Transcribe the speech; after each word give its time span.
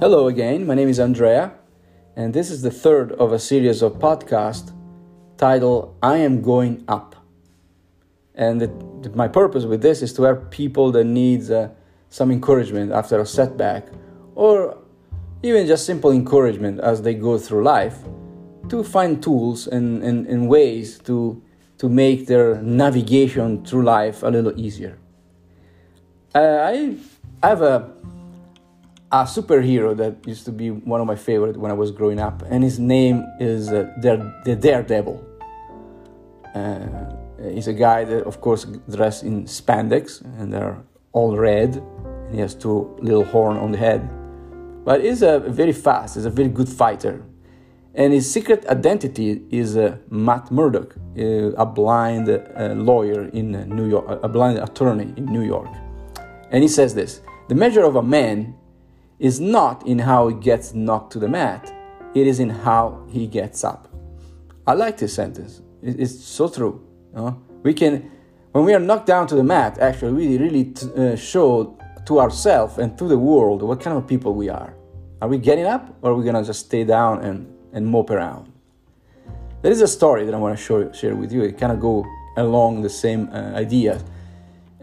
Hello 0.00 0.28
again, 0.28 0.64
my 0.64 0.76
name 0.76 0.88
is 0.88 1.00
Andrea, 1.00 1.54
and 2.14 2.32
this 2.32 2.52
is 2.52 2.62
the 2.62 2.70
third 2.70 3.10
of 3.14 3.32
a 3.32 3.38
series 3.40 3.82
of 3.82 3.94
podcasts 3.94 4.72
titled 5.36 5.96
I 6.00 6.18
Am 6.18 6.40
Going 6.40 6.84
Up. 6.86 7.16
And 8.36 8.62
my 9.16 9.26
purpose 9.26 9.64
with 9.64 9.82
this 9.82 10.00
is 10.00 10.12
to 10.12 10.22
help 10.22 10.52
people 10.52 10.92
that 10.92 11.02
need 11.02 11.50
uh, 11.50 11.70
some 12.10 12.30
encouragement 12.30 12.92
after 12.92 13.18
a 13.18 13.26
setback, 13.26 13.88
or 14.36 14.78
even 15.42 15.66
just 15.66 15.84
simple 15.84 16.12
encouragement 16.12 16.78
as 16.78 17.02
they 17.02 17.14
go 17.14 17.36
through 17.36 17.64
life, 17.64 17.98
to 18.68 18.84
find 18.84 19.20
tools 19.20 19.66
and, 19.66 20.04
and, 20.04 20.28
and 20.28 20.48
ways 20.48 21.00
to, 21.00 21.42
to 21.78 21.88
make 21.88 22.28
their 22.28 22.62
navigation 22.62 23.64
through 23.64 23.82
life 23.82 24.22
a 24.22 24.28
little 24.28 24.56
easier. 24.56 24.96
Uh, 26.36 26.70
I 26.70 26.94
have 27.42 27.62
a 27.62 27.98
a 29.10 29.24
superhero 29.24 29.96
that 29.96 30.26
used 30.26 30.44
to 30.44 30.52
be 30.52 30.70
one 30.70 31.00
of 31.00 31.06
my 31.06 31.16
favorite 31.16 31.56
when 31.56 31.70
I 31.70 31.74
was 31.74 31.90
growing 31.90 32.20
up, 32.20 32.42
and 32.50 32.62
his 32.62 32.78
name 32.78 33.24
is 33.40 33.72
uh, 33.72 33.90
the 34.00 34.56
Daredevil. 34.60 35.24
Uh, 36.54 36.86
he's 37.50 37.68
a 37.68 37.72
guy 37.72 38.04
that, 38.04 38.24
of 38.24 38.40
course, 38.40 38.66
dressed 38.90 39.22
in 39.22 39.44
spandex, 39.44 40.20
and 40.38 40.52
they're 40.52 40.76
all 41.12 41.36
red, 41.36 41.76
and 41.76 42.34
he 42.34 42.40
has 42.40 42.54
two 42.54 42.96
little 43.00 43.24
horn 43.24 43.56
on 43.56 43.72
the 43.72 43.78
head. 43.78 44.08
But 44.84 45.02
he's 45.02 45.22
a 45.22 45.38
very 45.40 45.72
fast. 45.72 46.16
He's 46.16 46.26
a 46.26 46.30
very 46.30 46.48
good 46.48 46.68
fighter, 46.68 47.24
and 47.94 48.12
his 48.12 48.30
secret 48.30 48.66
identity 48.66 49.42
is 49.50 49.76
uh, 49.76 49.96
Matt 50.10 50.50
Murdock, 50.50 50.96
uh, 51.18 51.52
a 51.56 51.64
blind 51.64 52.28
uh, 52.28 52.74
lawyer 52.74 53.28
in 53.28 53.52
New 53.74 53.88
York, 53.88 54.20
a 54.22 54.28
blind 54.28 54.58
attorney 54.58 55.14
in 55.16 55.24
New 55.24 55.42
York, 55.42 55.70
and 56.50 56.62
he 56.62 56.68
says 56.68 56.94
this: 56.94 57.22
the 57.48 57.54
measure 57.54 57.84
of 57.84 57.96
a 57.96 58.02
man 58.02 58.54
is 59.18 59.40
not 59.40 59.86
in 59.86 59.98
how 59.98 60.28
he 60.28 60.34
gets 60.34 60.74
knocked 60.74 61.12
to 61.12 61.18
the 61.18 61.28
mat, 61.28 61.72
it 62.14 62.26
is 62.26 62.40
in 62.40 62.50
how 62.50 63.04
he 63.08 63.26
gets 63.26 63.64
up. 63.64 63.88
I 64.66 64.74
like 64.74 64.98
this 64.98 65.14
sentence. 65.14 65.62
It's 65.82 66.24
so 66.24 66.48
true. 66.48 66.86
You 67.14 67.20
know? 67.20 67.42
We 67.62 67.74
can, 67.74 68.10
when 68.52 68.64
we 68.64 68.74
are 68.74 68.80
knocked 68.80 69.06
down 69.06 69.26
to 69.28 69.34
the 69.34 69.44
mat, 69.44 69.78
actually, 69.78 70.12
we 70.12 70.38
really 70.38 70.64
t- 70.66 70.86
uh, 70.96 71.16
show 71.16 71.78
to 72.06 72.20
ourselves 72.20 72.78
and 72.78 72.96
to 72.98 73.06
the 73.06 73.18
world 73.18 73.62
what 73.62 73.80
kind 73.80 73.96
of 73.96 74.06
people 74.06 74.34
we 74.34 74.48
are. 74.48 74.74
Are 75.20 75.28
we 75.28 75.38
getting 75.38 75.66
up 75.66 75.96
or 76.02 76.12
are 76.12 76.14
we 76.14 76.24
to 76.24 76.44
just 76.44 76.66
stay 76.66 76.84
down 76.84 77.24
and, 77.24 77.52
and 77.72 77.86
mope 77.86 78.10
around? 78.10 78.52
There 79.62 79.72
is 79.72 79.80
a 79.80 79.88
story 79.88 80.24
that 80.24 80.34
I 80.34 80.38
want 80.38 80.58
to 80.58 80.92
share 80.94 81.16
with 81.16 81.32
you. 81.32 81.42
It 81.42 81.58
kind 81.58 81.72
of 81.72 81.80
go 81.80 82.06
along 82.36 82.82
the 82.82 82.90
same 82.90 83.28
uh, 83.32 83.52
idea. 83.54 84.00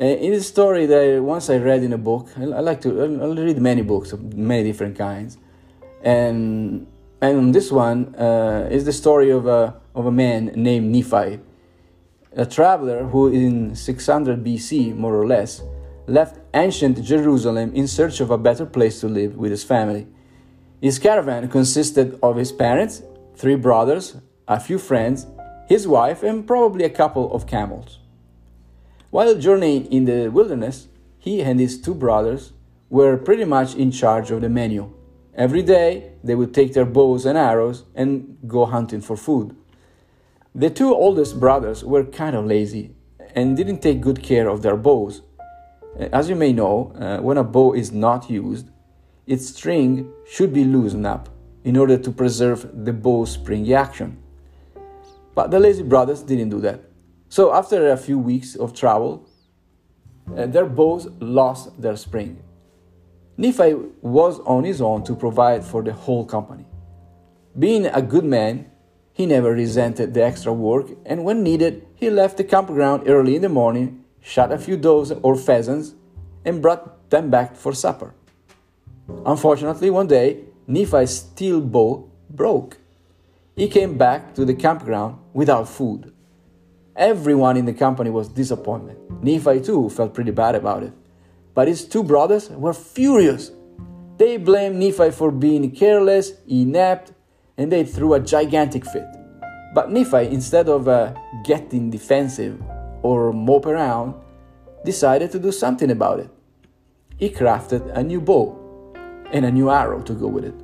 Uh, 0.00 0.06
in 0.06 0.32
a 0.32 0.40
story 0.40 0.86
that 0.86 1.22
once 1.22 1.48
I 1.48 1.58
read 1.58 1.84
in 1.84 1.92
a 1.92 1.98
book, 1.98 2.28
I, 2.36 2.42
I 2.42 2.60
like 2.60 2.80
to 2.80 3.00
I 3.00 3.06
read 3.06 3.60
many 3.60 3.82
books 3.82 4.12
of 4.12 4.34
many 4.36 4.64
different 4.64 4.98
kinds, 4.98 5.38
and 6.02 6.88
and 7.20 7.54
this 7.54 7.70
one 7.70 8.12
uh, 8.16 8.66
is 8.72 8.84
the 8.86 8.92
story 8.92 9.30
of 9.30 9.46
a 9.46 9.80
of 9.94 10.06
a 10.06 10.10
man 10.10 10.46
named 10.56 10.90
Nephi, 10.90 11.38
a 12.32 12.44
traveler 12.44 13.04
who 13.04 13.28
in 13.28 13.76
600 13.76 14.42
BC, 14.42 14.96
more 14.96 15.14
or 15.14 15.28
less, 15.28 15.62
left 16.08 16.40
ancient 16.54 17.00
Jerusalem 17.00 17.72
in 17.72 17.86
search 17.86 18.20
of 18.20 18.32
a 18.32 18.38
better 18.38 18.66
place 18.66 18.98
to 19.00 19.06
live 19.06 19.36
with 19.36 19.52
his 19.52 19.62
family. 19.62 20.08
His 20.82 20.98
caravan 20.98 21.48
consisted 21.48 22.18
of 22.20 22.34
his 22.34 22.50
parents, 22.50 23.04
three 23.36 23.54
brothers, 23.54 24.16
a 24.48 24.58
few 24.58 24.78
friends, 24.78 25.28
his 25.68 25.86
wife, 25.86 26.24
and 26.24 26.44
probably 26.44 26.84
a 26.84 26.90
couple 26.90 27.32
of 27.32 27.46
camels. 27.46 28.00
While 29.14 29.36
journeying 29.36 29.86
in 29.92 30.06
the 30.06 30.28
wilderness, 30.28 30.88
he 31.20 31.40
and 31.40 31.60
his 31.60 31.80
two 31.80 31.94
brothers 31.94 32.52
were 32.90 33.16
pretty 33.16 33.44
much 33.44 33.76
in 33.76 33.92
charge 33.92 34.32
of 34.32 34.40
the 34.40 34.48
menu. 34.48 34.92
Every 35.36 35.62
day, 35.62 36.14
they 36.24 36.34
would 36.34 36.52
take 36.52 36.72
their 36.72 36.84
bows 36.84 37.24
and 37.24 37.38
arrows 37.38 37.84
and 37.94 38.36
go 38.48 38.66
hunting 38.66 39.00
for 39.00 39.16
food. 39.16 39.54
The 40.52 40.68
two 40.68 40.92
oldest 40.92 41.38
brothers 41.38 41.84
were 41.84 42.02
kind 42.02 42.34
of 42.34 42.46
lazy 42.46 42.96
and 43.36 43.56
didn't 43.56 43.82
take 43.82 44.00
good 44.00 44.20
care 44.20 44.48
of 44.48 44.62
their 44.62 44.76
bows. 44.76 45.22
As 45.96 46.28
you 46.28 46.34
may 46.34 46.52
know, 46.52 46.92
uh, 46.98 47.18
when 47.18 47.38
a 47.38 47.44
bow 47.44 47.72
is 47.72 47.92
not 47.92 48.28
used, 48.28 48.68
its 49.28 49.46
string 49.46 50.10
should 50.26 50.52
be 50.52 50.64
loosened 50.64 51.06
up 51.06 51.28
in 51.62 51.76
order 51.76 51.96
to 51.98 52.10
preserve 52.10 52.84
the 52.84 52.92
bow's 52.92 53.30
springy 53.30 53.76
action. 53.76 54.18
But 55.36 55.52
the 55.52 55.60
lazy 55.60 55.84
brothers 55.84 56.20
didn't 56.22 56.48
do 56.48 56.60
that. 56.62 56.80
So 57.34 57.52
after 57.52 57.90
a 57.90 57.96
few 57.96 58.16
weeks 58.16 58.54
of 58.54 58.74
travel, 58.74 59.28
uh, 60.36 60.46
their 60.46 60.66
bows 60.66 61.08
lost 61.18 61.82
their 61.82 61.96
spring. 61.96 62.40
Nephi 63.36 63.74
was 64.02 64.38
on 64.46 64.62
his 64.62 64.80
own 64.80 65.02
to 65.02 65.16
provide 65.16 65.64
for 65.64 65.82
the 65.82 65.92
whole 65.92 66.24
company. 66.24 66.64
Being 67.58 67.86
a 67.86 68.00
good 68.00 68.24
man, 68.24 68.70
he 69.12 69.26
never 69.26 69.50
resented 69.50 70.14
the 70.14 70.22
extra 70.22 70.52
work, 70.52 70.86
and 71.04 71.24
when 71.24 71.42
needed, 71.42 71.84
he 71.96 72.08
left 72.08 72.36
the 72.36 72.44
campground 72.44 73.08
early 73.08 73.34
in 73.34 73.42
the 73.42 73.48
morning, 73.48 74.04
shot 74.20 74.52
a 74.52 74.56
few 74.56 74.76
does 74.76 75.10
or 75.10 75.34
pheasants, 75.34 75.94
and 76.44 76.62
brought 76.62 77.10
them 77.10 77.30
back 77.30 77.56
for 77.56 77.72
supper. 77.72 78.14
Unfortunately, 79.26 79.90
one 79.90 80.06
day, 80.06 80.44
Nephi's 80.68 81.10
steel 81.10 81.60
bow 81.60 82.08
broke. 82.30 82.78
He 83.56 83.66
came 83.66 83.98
back 83.98 84.36
to 84.36 84.44
the 84.44 84.54
campground 84.54 85.18
without 85.32 85.68
food. 85.68 86.13
Everyone 86.96 87.56
in 87.56 87.64
the 87.64 87.72
company 87.72 88.10
was 88.10 88.28
disappointed. 88.28 88.96
Nephi 89.20 89.60
too 89.60 89.90
felt 89.90 90.14
pretty 90.14 90.30
bad 90.30 90.54
about 90.54 90.84
it. 90.84 90.92
But 91.52 91.66
his 91.66 91.84
two 91.84 92.04
brothers 92.04 92.50
were 92.50 92.72
furious. 92.72 93.50
They 94.16 94.36
blamed 94.36 94.76
Nephi 94.76 95.10
for 95.10 95.32
being 95.32 95.70
careless, 95.72 96.32
inept, 96.46 97.12
and 97.56 97.70
they 97.70 97.84
threw 97.84 98.14
a 98.14 98.20
gigantic 98.20 98.84
fit. 98.84 99.06
But 99.74 99.90
Nephi, 99.90 100.28
instead 100.28 100.68
of 100.68 100.86
uh, 100.86 101.14
getting 101.44 101.90
defensive 101.90 102.62
or 103.02 103.32
mope 103.32 103.66
around, 103.66 104.14
decided 104.84 105.32
to 105.32 105.40
do 105.40 105.50
something 105.50 105.90
about 105.90 106.20
it. 106.20 106.30
He 107.16 107.28
crafted 107.28 107.90
a 107.96 108.02
new 108.04 108.20
bow 108.20 108.60
and 109.32 109.44
a 109.44 109.50
new 109.50 109.68
arrow 109.68 110.00
to 110.02 110.12
go 110.12 110.28
with 110.28 110.44
it. 110.44 110.54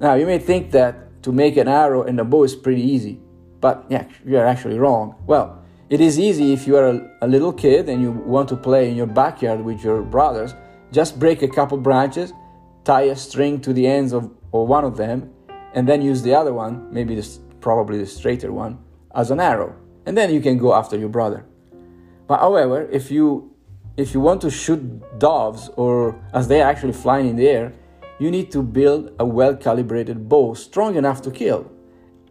Now, 0.00 0.14
you 0.14 0.26
may 0.26 0.38
think 0.38 0.70
that 0.70 1.22
to 1.24 1.32
make 1.32 1.56
an 1.56 1.66
arrow 1.66 2.02
and 2.04 2.20
a 2.20 2.24
bow 2.24 2.44
is 2.44 2.54
pretty 2.54 2.82
easy. 2.82 3.20
But 3.62 3.86
yeah, 3.88 4.06
you're 4.26 4.44
actually 4.44 4.78
wrong. 4.78 5.14
Well, 5.26 5.62
it 5.88 6.00
is 6.00 6.18
easy 6.18 6.52
if 6.52 6.66
you 6.66 6.76
are 6.76 6.88
a, 6.88 7.10
a 7.22 7.28
little 7.28 7.52
kid 7.52 7.88
and 7.88 8.02
you 8.02 8.10
want 8.10 8.48
to 8.48 8.56
play 8.56 8.90
in 8.90 8.96
your 8.96 9.06
backyard 9.06 9.64
with 9.64 9.84
your 9.84 10.02
brothers. 10.02 10.54
Just 10.90 11.18
break 11.18 11.42
a 11.42 11.48
couple 11.48 11.78
branches, 11.78 12.32
tie 12.84 13.02
a 13.02 13.16
string 13.16 13.60
to 13.60 13.72
the 13.72 13.86
ends 13.86 14.12
of, 14.12 14.24
of 14.52 14.68
one 14.68 14.84
of 14.84 14.96
them, 14.96 15.32
and 15.74 15.88
then 15.88 16.02
use 16.02 16.22
the 16.22 16.34
other 16.34 16.52
one, 16.52 16.92
maybe 16.92 17.14
the, 17.14 17.38
probably 17.60 17.98
the 17.98 18.06
straighter 18.06 18.52
one, 18.52 18.78
as 19.14 19.30
an 19.30 19.38
arrow. 19.38 19.76
And 20.06 20.18
then 20.18 20.34
you 20.34 20.40
can 20.40 20.58
go 20.58 20.74
after 20.74 20.98
your 20.98 21.08
brother. 21.08 21.46
But 22.26 22.40
however, 22.40 22.88
if 22.90 23.10
you 23.10 23.48
if 23.96 24.14
you 24.14 24.20
want 24.20 24.40
to 24.40 24.50
shoot 24.50 24.82
doves 25.18 25.68
or 25.76 26.18
as 26.32 26.48
they 26.48 26.62
are 26.62 26.68
actually 26.68 26.94
flying 26.94 27.28
in 27.28 27.36
the 27.36 27.46
air, 27.46 27.72
you 28.18 28.30
need 28.30 28.50
to 28.50 28.62
build 28.62 29.12
a 29.20 29.24
well 29.24 29.54
calibrated 29.54 30.28
bow 30.28 30.54
strong 30.54 30.96
enough 30.96 31.22
to 31.22 31.30
kill 31.30 31.70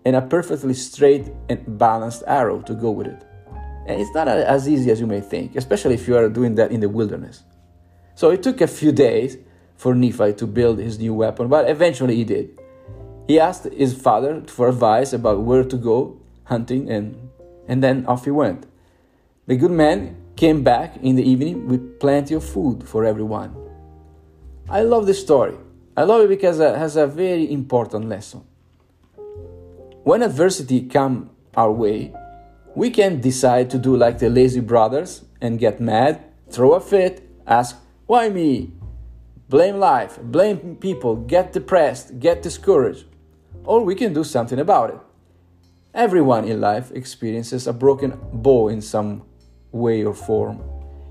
and 0.06 0.16
a 0.16 0.22
perfectly 0.22 0.74
straight 0.74 1.32
and 1.50 1.78
balanced 1.78 2.24
arrow 2.28 2.62
to 2.62 2.74
go 2.74 2.92
with 2.92 3.08
it. 3.08 3.24
And 3.88 4.00
it's 4.00 4.14
not 4.14 4.28
as 4.28 4.70
easy 4.70 4.92
as 4.92 5.00
you 5.00 5.08
may 5.08 5.22
think, 5.22 5.56
especially 5.56 5.96
if 5.96 6.08
you 6.08 6.16
are 6.16 6.30
doing 6.30 6.56
that 6.56 6.72
in 6.72 6.80
the 6.80 6.90
wilderness. 6.90 7.44
So 8.16 8.30
it 8.30 8.44
took 8.44 8.62
a 8.62 8.68
few 8.68 8.92
days 8.92 9.38
for 9.76 9.96
Nephi 9.96 10.34
to 10.34 10.48
build 10.48 10.80
his 10.80 11.00
new 11.00 11.14
weapon, 11.14 11.48
but 11.48 11.70
eventually 11.70 12.16
he 12.16 12.24
did. 12.24 12.60
He 13.28 13.40
asked 13.40 13.66
his 13.66 14.00
father 14.00 14.44
for 14.48 14.70
advice 14.70 15.14
about 15.14 15.42
where 15.42 15.64
to 15.64 15.78
go 15.78 16.22
hunting, 16.46 16.90
and, 16.92 17.30
and 17.68 17.82
then 17.82 18.06
off 18.06 18.26
he 18.26 18.32
went. 18.32 18.66
The 19.48 19.56
good 19.56 19.72
man 19.72 20.18
came 20.36 20.64
back 20.64 20.98
in 20.98 21.16
the 21.16 21.24
evening 21.24 21.68
with 21.68 22.00
plenty 22.00 22.34
of 22.34 22.44
food 22.44 22.88
for 22.88 23.06
everyone. 23.06 23.56
I 24.70 24.82
love 24.82 25.06
this 25.08 25.22
story. 25.22 25.56
I 25.96 26.04
love 26.04 26.22
it 26.22 26.30
because 26.30 26.60
it 26.60 26.76
has 26.78 26.96
a 26.96 27.08
very 27.08 27.52
important 27.52 28.10
lesson. 28.10 28.44
When 30.04 30.24
adversity 30.24 30.82
come 30.82 31.30
our 31.56 31.72
way, 31.72 32.12
we 32.74 32.90
can 32.90 33.22
decide 33.22 33.70
to 33.70 33.78
do 33.78 33.96
like 33.96 34.18
the 34.18 34.32
lazy 34.32 34.60
brothers 34.60 35.26
and 35.40 35.60
get 35.60 35.80
mad, 35.80 36.24
throw 36.50 36.74
a 36.74 36.80
fit, 36.80 37.30
ask, 37.46 37.78
why 38.08 38.30
me? 38.30 38.74
Blame 39.48 39.78
life, 39.78 40.18
blame 40.20 40.76
people, 40.78 41.18
get 41.18 41.54
depressed, 41.54 42.20
get 42.20 42.42
discouraged. 42.42 43.06
Or 43.64 43.86
we 43.86 43.94
can 43.94 44.12
do 44.12 44.24
something 44.24 44.58
about 44.58 44.90
it. 44.90 45.00
Everyone 45.94 46.46
in 46.46 46.60
life 46.60 46.92
experiences 46.92 47.68
a 47.68 47.74
broken 47.74 48.18
bow 48.34 48.70
in 48.70 48.82
some 48.82 49.22
way 49.72 50.04
or 50.04 50.16
form. 50.16 50.64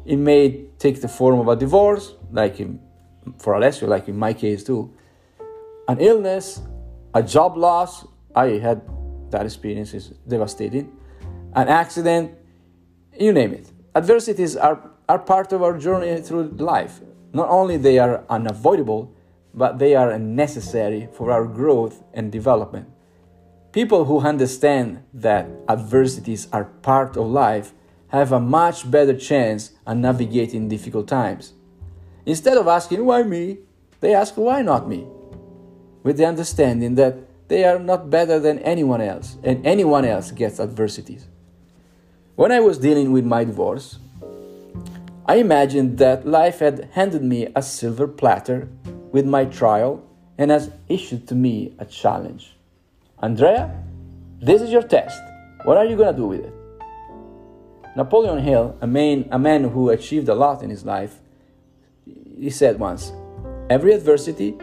It 0.04 0.16
may 0.16 0.64
take 0.78 1.00
the 1.00 1.08
form 1.08 1.38
of 1.38 1.46
a 1.46 1.54
divorce, 1.54 2.14
like 2.32 2.58
in, 2.58 2.80
for 3.38 3.54
Alessio, 3.54 3.88
like 3.88 4.08
in 4.08 4.18
my 4.18 4.32
case 4.32 4.64
too, 4.64 4.92
an 5.86 6.00
illness, 6.00 6.60
a 7.14 7.22
job 7.22 7.56
loss, 7.56 8.04
I 8.34 8.58
had 8.58 8.82
that 9.30 9.44
experience 9.44 9.94
is 9.94 10.08
devastating. 10.26 10.96
An 11.54 11.68
accident, 11.68 12.34
you 13.18 13.32
name 13.32 13.52
it. 13.52 13.70
Adversities 13.94 14.56
are, 14.56 14.90
are 15.08 15.18
part 15.18 15.52
of 15.52 15.62
our 15.62 15.78
journey 15.78 16.20
through 16.20 16.50
life. 16.58 17.00
Not 17.32 17.48
only 17.48 17.76
they 17.76 17.98
are 17.98 18.24
unavoidable, 18.28 19.14
but 19.54 19.78
they 19.78 19.94
are 19.94 20.18
necessary 20.18 21.08
for 21.12 21.30
our 21.30 21.46
growth 21.46 22.02
and 22.14 22.30
development. 22.30 22.88
People 23.72 24.04
who 24.04 24.20
understand 24.20 25.02
that 25.14 25.48
adversities 25.68 26.48
are 26.52 26.64
part 26.64 27.16
of 27.16 27.26
life 27.26 27.72
have 28.08 28.32
a 28.32 28.40
much 28.40 28.90
better 28.90 29.16
chance 29.16 29.72
at 29.86 29.96
navigating 29.96 30.68
difficult 30.68 31.06
times. 31.06 31.52
Instead 32.26 32.58
of 32.58 32.66
asking, 32.66 33.04
why 33.04 33.22
me? 33.22 33.58
They 34.00 34.14
ask, 34.14 34.34
why 34.36 34.62
not 34.62 34.88
me? 34.88 35.06
With 36.02 36.16
the 36.16 36.26
understanding 36.26 36.96
that 36.96 37.18
they 37.50 37.64
are 37.64 37.80
not 37.80 38.10
better 38.10 38.38
than 38.38 38.60
anyone 38.60 39.00
else, 39.00 39.36
and 39.42 39.66
anyone 39.66 40.04
else 40.04 40.30
gets 40.30 40.60
adversities. 40.60 41.26
When 42.36 42.52
I 42.52 42.60
was 42.60 42.78
dealing 42.78 43.10
with 43.10 43.24
my 43.24 43.42
divorce, 43.42 43.98
I 45.26 45.34
imagined 45.34 45.98
that 45.98 46.24
life 46.24 46.60
had 46.60 46.88
handed 46.92 47.24
me 47.24 47.48
a 47.56 47.60
silver 47.60 48.06
platter 48.06 48.68
with 49.10 49.26
my 49.26 49.46
trial 49.46 50.00
and 50.38 50.52
has 50.52 50.70
issued 50.88 51.26
to 51.26 51.34
me 51.34 51.74
a 51.80 51.84
challenge. 51.84 52.56
Andrea, 53.20 53.82
this 54.40 54.62
is 54.62 54.70
your 54.70 54.82
test. 54.82 55.20
What 55.64 55.76
are 55.76 55.84
you 55.84 55.96
going 55.96 56.14
to 56.14 56.20
do 56.20 56.28
with 56.28 56.44
it? 56.44 56.54
Napoleon 57.96 58.38
Hill, 58.38 58.78
a 58.80 58.86
man, 58.86 59.28
a 59.32 59.40
man 59.40 59.64
who 59.64 59.90
achieved 59.90 60.28
a 60.28 60.36
lot 60.36 60.62
in 60.62 60.70
his 60.70 60.84
life, 60.84 61.18
he 62.06 62.48
said 62.48 62.78
once 62.78 63.12
Every 63.68 63.92
adversity, 63.92 64.56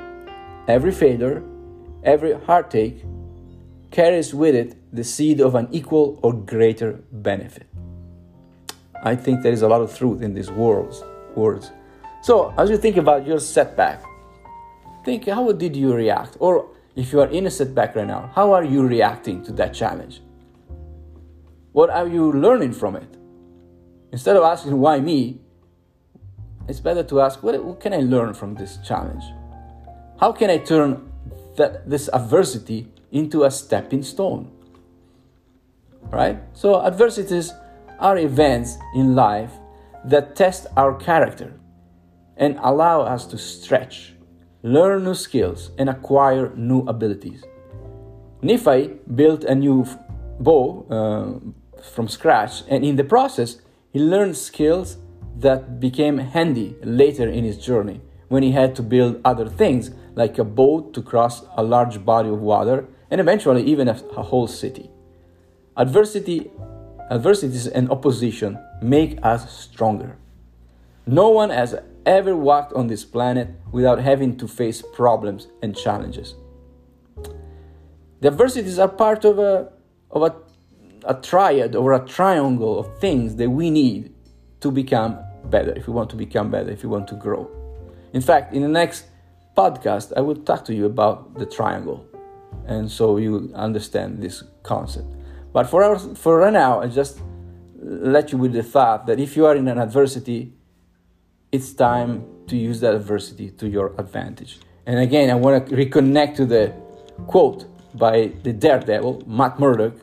every 0.70 0.94
failure, 0.94 1.44
every 2.04 2.34
heartache 2.34 3.04
carries 3.92 4.34
with 4.34 4.56
it 4.56 4.76
the 4.94 5.04
seed 5.04 5.40
of 5.40 5.56
an 5.56 5.68
equal 5.72 6.20
or 6.22 6.34
greater 6.34 6.94
benefit. 7.12 7.68
I 9.04 9.16
think 9.16 9.44
there 9.44 9.52
is 9.52 9.62
a 9.62 9.68
lot 9.68 9.82
of 9.82 9.96
truth 9.96 10.22
in 10.22 10.34
these 10.34 10.52
words. 10.52 11.04
words. 11.36 11.72
So, 12.22 12.54
as 12.58 12.70
you 12.70 12.78
think 12.78 12.98
about 12.98 13.26
your 13.26 13.40
setback, 13.40 14.04
think 15.06 15.28
how 15.28 15.52
did 15.52 15.76
you 15.76 15.94
react? 15.94 16.38
Or 16.40 16.68
if 16.96 17.14
you 17.14 17.22
are 17.22 17.28
in 17.28 17.46
a 17.46 17.52
setback 17.52 17.96
right 17.96 18.08
now, 18.08 18.32
how 18.34 18.54
are 18.54 18.64
you 18.64 18.86
reacting 18.86 19.44
to 19.44 19.52
that 19.54 19.74
challenge? 19.74 20.22
What 21.72 21.90
are 21.90 22.08
you 22.08 22.34
learning 22.34 22.74
from 22.74 22.96
it? 22.96 23.08
Instead 24.12 24.36
of 24.36 24.44
asking 24.44 24.80
why 24.80 25.00
me, 25.00 25.40
it's 26.68 26.80
better 26.80 27.04
to 27.04 27.22
ask 27.22 27.44
what, 27.44 27.64
what 27.64 27.80
can 27.80 27.94
I 27.94 27.98
learn 27.98 28.34
from 28.34 28.56
this 28.56 28.78
challenge? 28.86 29.24
How 30.20 30.32
can 30.32 30.50
I 30.50 30.58
turn 30.58 31.08
that, 31.58 31.90
this 31.90 32.10
adversity 32.14 32.88
into 33.12 33.44
a 33.44 33.52
stepping 33.52 34.04
stone? 34.04 34.52
Right? 36.10 36.40
So, 36.54 36.82
adversities 36.84 37.52
are 38.00 38.18
events 38.18 38.78
in 38.96 39.16
life 39.16 39.52
that 40.06 40.36
test 40.36 40.68
our 40.78 40.94
character 40.94 41.54
and 42.38 42.58
allow 42.62 43.02
us 43.02 43.26
to 43.28 43.38
stretch, 43.38 44.14
learn 44.64 45.04
new 45.04 45.16
skills, 45.16 45.72
and 45.78 45.90
acquire 45.90 46.56
new 46.56 46.82
abilities. 46.88 47.44
Nephi 48.42 48.94
built 49.16 49.44
a 49.44 49.56
new 49.56 49.86
bow 50.40 50.86
uh, 50.90 51.82
from 51.82 52.08
scratch, 52.08 52.64
and 52.70 52.86
in 52.86 52.96
the 52.96 53.04
process, 53.04 53.58
he 53.92 54.00
learned 54.00 54.38
skills 54.38 54.98
that 55.38 55.80
became 55.80 56.18
handy 56.18 56.76
later 56.84 57.28
in 57.28 57.44
his 57.44 57.58
journey 57.58 58.02
when 58.28 58.44
he 58.44 58.52
had 58.52 58.76
to 58.76 58.84
build 58.84 59.20
other 59.24 59.48
things 59.48 59.92
like 60.18 60.40
a 60.40 60.44
boat 60.44 60.96
to 60.96 61.02
cross 61.04 61.44
a 61.56 61.62
large 61.62 62.04
body 62.04 62.28
of 62.28 62.40
water 62.42 62.88
and 63.12 63.22
eventually 63.22 63.62
even 63.62 63.88
a, 63.88 64.02
a 64.18 64.24
whole 64.24 64.48
city. 64.48 64.90
Adversity, 65.78 66.50
adversities 67.12 67.68
and 67.68 67.92
opposition 67.92 68.58
make 68.82 69.20
us 69.22 69.62
stronger. 69.62 70.18
No 71.06 71.30
one 71.30 71.52
has 71.52 71.76
ever 72.08 72.36
walked 72.36 72.74
on 72.74 72.88
this 72.88 73.06
planet 73.06 73.50
without 73.72 74.00
having 74.00 74.38
to 74.38 74.48
face 74.48 74.82
problems 74.82 75.50
and 75.62 75.78
challenges. 75.78 76.34
The 78.22 78.30
adversities 78.30 78.80
are 78.80 78.88
part 78.88 79.24
of 79.24 79.38
a, 79.38 79.72
of 80.10 80.24
a, 80.24 80.36
a 81.06 81.14
triad 81.22 81.76
or 81.76 81.94
a 81.94 82.04
triangle 82.04 82.80
of 82.80 82.98
things 82.98 83.36
that 83.36 83.52
we 83.52 83.70
need 83.70 84.16
to 84.62 84.72
become 84.72 85.20
better, 85.46 85.74
if 85.78 85.86
we 85.86 85.94
want 85.94 86.10
to 86.10 86.16
become 86.16 86.50
better, 86.50 86.72
if 86.72 86.82
we 86.82 86.90
want 86.90 87.08
to 87.10 87.16
grow. 87.16 87.48
In 88.14 88.22
fact, 88.22 88.56
in 88.56 88.64
the 88.64 88.68
next 88.68 89.06
podcast, 89.58 90.14
I 90.16 90.22
will 90.22 90.36
talk 90.36 90.64
to 90.66 90.74
you 90.74 90.86
about 90.86 91.34
the 91.40 91.46
triangle, 91.46 92.06
and 92.68 92.92
so 92.92 93.18
you 93.18 93.52
understand 93.56 94.22
this 94.22 94.44
concept. 94.62 95.08
But 95.52 95.68
for 95.68 95.84
our, 95.84 95.98
for 95.98 96.38
right 96.38 96.54
now, 96.54 96.82
I 96.82 96.88
just 96.88 97.20
let 97.82 98.32
you 98.32 98.38
with 98.38 98.54
the 98.54 98.64
thought 98.64 99.08
that 99.08 99.20
if 99.20 99.36
you 99.36 99.46
are 99.48 99.56
in 99.56 99.68
an 99.68 99.80
adversity, 99.80 100.54
it's 101.52 101.74
time 101.74 102.26
to 102.48 102.56
use 102.56 102.80
that 102.82 102.94
adversity 102.94 103.50
to 103.52 103.68
your 103.68 103.94
advantage. 103.98 104.60
And 104.86 105.00
again, 105.00 105.30
I 105.30 105.36
want 105.36 105.68
to 105.68 105.76
reconnect 105.76 106.36
to 106.36 106.46
the 106.46 106.74
quote 107.26 107.66
by 107.98 108.34
the 108.44 108.54
daredevil, 108.54 109.24
Matt 109.26 109.60
Murdock 109.60 109.96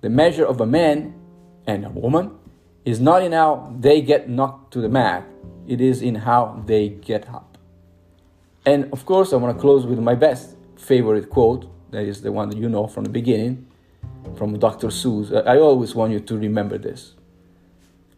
The 0.00 0.10
measure 0.10 0.44
of 0.44 0.60
a 0.60 0.66
man 0.66 1.14
and 1.66 1.84
a 1.84 1.90
woman 1.90 2.32
is 2.84 3.00
not 3.00 3.22
in 3.22 3.32
how 3.32 3.72
they 3.78 4.00
get 4.00 4.28
knocked 4.28 4.72
to 4.72 4.80
the 4.80 4.88
mat, 4.88 5.24
it 5.68 5.80
is 5.80 6.02
in 6.02 6.16
how 6.16 6.62
they 6.66 6.88
get 6.88 7.28
up. 7.28 7.51
And 8.64 8.92
of 8.92 9.04
course, 9.06 9.32
I 9.32 9.36
want 9.36 9.56
to 9.56 9.60
close 9.60 9.86
with 9.86 9.98
my 9.98 10.14
best 10.14 10.56
favorite 10.76 11.30
quote. 11.30 11.68
That 11.90 12.04
is 12.04 12.22
the 12.22 12.32
one 12.32 12.48
that 12.50 12.58
you 12.58 12.68
know 12.68 12.86
from 12.86 13.04
the 13.04 13.10
beginning, 13.10 13.66
from 14.36 14.58
Dr. 14.58 14.88
Seuss. 14.88 15.46
I 15.46 15.58
always 15.58 15.94
want 15.94 16.12
you 16.12 16.20
to 16.20 16.38
remember 16.38 16.78
this. 16.78 17.14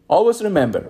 Always 0.07 0.41
remember, 0.43 0.87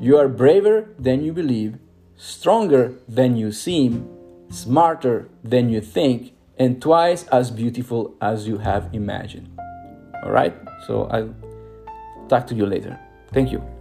you 0.00 0.16
are 0.16 0.26
braver 0.26 0.88
than 0.98 1.22
you 1.22 1.32
believe, 1.32 1.78
stronger 2.16 2.94
than 3.06 3.36
you 3.36 3.52
seem, 3.52 4.08
smarter 4.50 5.28
than 5.44 5.68
you 5.68 5.80
think, 5.80 6.32
and 6.58 6.80
twice 6.82 7.24
as 7.28 7.50
beautiful 7.50 8.14
as 8.20 8.48
you 8.48 8.58
have 8.58 8.88
imagined. 8.92 9.48
All 10.24 10.32
right? 10.32 10.54
So 10.86 11.04
I'll 11.04 11.34
talk 12.28 12.46
to 12.48 12.54
you 12.54 12.66
later. 12.66 12.98
Thank 13.32 13.52
you. 13.52 13.77